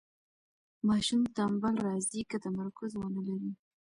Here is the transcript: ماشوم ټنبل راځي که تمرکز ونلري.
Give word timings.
ماشوم 0.87 1.21
ټنبل 1.35 1.73
راځي 1.87 2.21
که 2.29 2.37
تمرکز 2.45 2.91
ونلري. 2.97 3.51